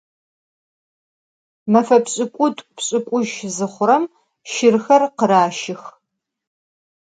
Mefe 1.71 1.97
pş'ık'ut'u- 2.05 2.63
pş'ık'utş 2.75 3.31
zıxhurem 3.55 4.03
şırxer 4.51 5.03
khıraşıx. 5.17 5.83